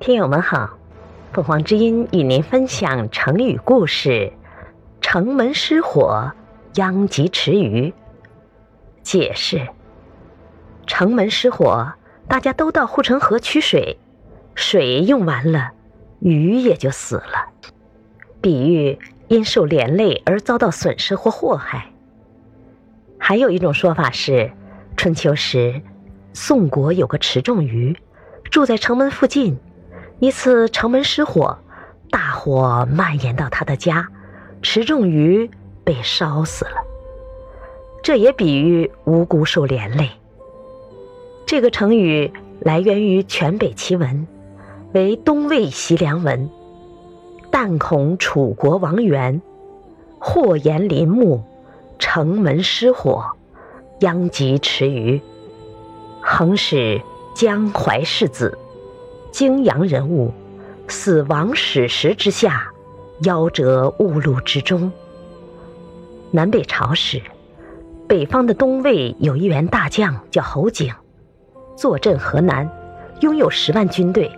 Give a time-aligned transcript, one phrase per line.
[0.00, 0.78] 听友们好，
[1.32, 4.32] 凤凰之音与您分享成语故事
[5.02, 6.30] “城门失火，
[6.74, 7.92] 殃及池鱼”。
[9.02, 9.66] 解释：
[10.86, 11.94] 城门失火，
[12.28, 13.98] 大家都到护城河取水，
[14.54, 15.72] 水用完了，
[16.20, 17.48] 鱼也就死了。
[18.40, 21.90] 比喻因受连累而遭到损失或祸害。
[23.18, 24.52] 还有一种说法是，
[24.96, 25.82] 春秋时，
[26.32, 27.96] 宋国有个池仲鱼，
[28.44, 29.58] 住在城门附近。
[30.20, 31.58] 一次城门失火，
[32.10, 34.08] 大火蔓延到他的家，
[34.62, 35.48] 池仲鱼
[35.84, 36.82] 被烧死了。
[38.02, 40.10] 这也比喻无辜受连累。
[41.46, 44.26] 这个成语来源于全北齐文，
[44.92, 46.50] 为东魏西凉文。
[47.50, 49.40] 但恐楚国亡元，
[50.18, 51.44] 祸延林木，
[52.00, 53.36] 城门失火，
[54.00, 55.20] 殃及池鱼。
[56.20, 57.00] 恒使
[57.34, 58.58] 江淮世子。
[59.30, 60.32] 泾阳人物，
[60.88, 62.68] 死亡史实之下，
[63.22, 64.90] 夭折误路之中。
[66.30, 67.20] 南北朝时，
[68.06, 70.92] 北方的东魏有一员大将叫侯景，
[71.76, 72.68] 坐镇河南，
[73.20, 74.30] 拥有十万军队。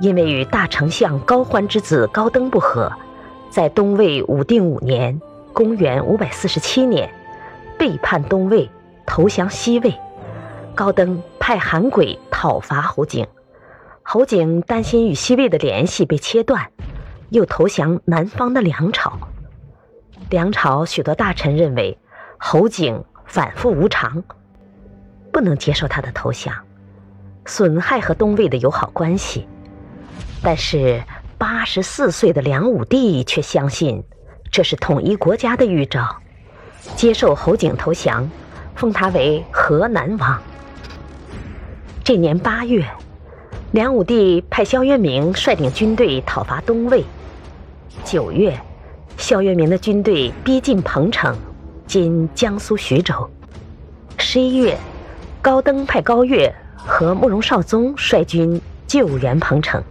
[0.00, 2.90] 因为与大丞相高欢之子高登不和，
[3.50, 5.20] 在东魏武定五年
[5.52, 7.08] （公元547年），
[7.78, 8.68] 背叛东魏，
[9.06, 9.94] 投降西魏。
[10.74, 13.24] 高登派韩轨讨伐侯景。
[14.06, 16.70] 侯景担心与西魏的联系被切断，
[17.30, 19.18] 又投降南方的梁朝。
[20.28, 21.98] 梁朝许多大臣认为
[22.38, 24.22] 侯景反复无常，
[25.32, 26.54] 不能接受他的投降，
[27.46, 29.48] 损害和东魏的友好关系。
[30.42, 31.02] 但是
[31.38, 34.04] 八十四岁的梁武帝却相信
[34.50, 36.16] 这是统一国家的预兆，
[36.94, 38.30] 接受侯景投降，
[38.76, 40.40] 封他为河南王。
[42.04, 42.86] 这年八月。
[43.74, 47.02] 梁武帝派萧渊明率领军队讨伐东魏。
[48.04, 48.56] 九月，
[49.16, 51.36] 萧渊明的军队逼近彭城
[51.84, 53.28] （今江苏徐州）。
[54.16, 54.78] 十一月，
[55.42, 59.82] 高登派高岳和慕容绍宗率军救援彭城，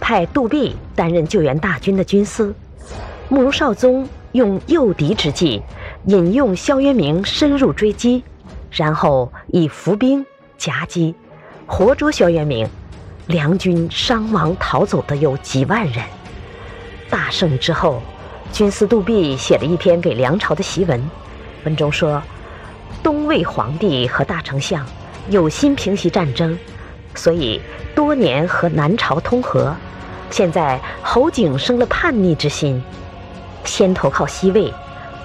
[0.00, 2.54] 派杜弼担任救援大军的军司。
[3.28, 5.60] 慕容绍宗用诱敌之计，
[6.06, 8.24] 引诱萧渊明深入追击，
[8.70, 10.24] 然后以伏兵
[10.56, 11.14] 夹击，
[11.66, 12.66] 活捉萧渊明。
[13.26, 16.04] 梁军伤亡逃走的有几万人。
[17.08, 18.02] 大胜之后，
[18.52, 21.10] 军司杜弼写了一篇给梁朝的檄文，
[21.64, 22.20] 文中说：
[23.02, 24.84] 东魏皇帝和大丞相
[25.28, 26.58] 有心平息战争，
[27.14, 27.60] 所以
[27.94, 29.74] 多年和南朝通和。
[30.30, 32.82] 现在侯景生了叛逆之心，
[33.64, 34.72] 先投靠西魏，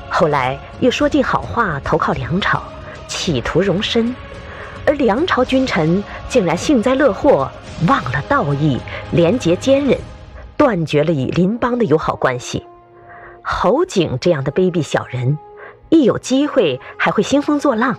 [0.09, 2.61] 后来又说尽好话投靠梁朝，
[3.07, 4.13] 企图容身。
[4.85, 7.49] 而梁朝君臣竟然幸灾乐祸。
[7.88, 8.79] 忘了道义，
[9.11, 9.95] 廉洁坚忍，
[10.57, 12.65] 断绝了与邻邦的友好关系。
[13.43, 15.38] 侯景这样的卑鄙小人，
[15.89, 17.95] 一有机会还会兴风作浪，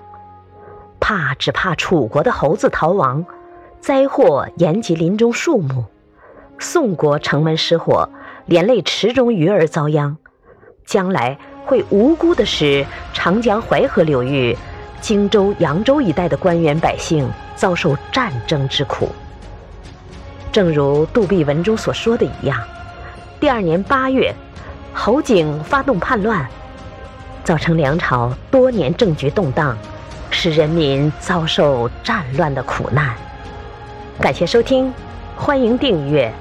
[0.99, 3.25] 怕只怕楚国的猴子逃亡，
[3.81, 5.85] 灾祸延及林中树木，
[6.59, 8.09] 宋国城门失火，
[8.47, 10.17] 连累池中鱼儿遭殃，
[10.85, 14.59] 将来会无辜的使长江淮河流域、
[15.01, 19.09] 荆州、扬州一带的官员百姓遭受战争之苦。
[20.51, 22.59] 正如杜弼文中所说的一样，
[23.39, 24.35] 第二年八月，
[24.93, 26.47] 侯景发动叛乱，
[27.45, 29.77] 造成梁朝多年政局动荡，
[30.31, 33.15] 使人民遭受战乱的苦难。
[34.21, 34.93] 感谢收听，
[35.37, 36.33] 欢迎订阅。